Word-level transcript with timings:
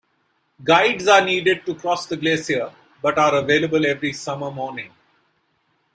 Guides 0.63 1.07
are 1.07 1.23
needed 1.23 1.63
to 1.67 1.75
cross 1.75 2.07
the 2.07 2.17
glacier, 2.17 2.73
but 3.03 3.19
are 3.19 3.35
available 3.35 3.85
every 3.85 4.13
summer 4.13 4.49
morning. 4.49 4.91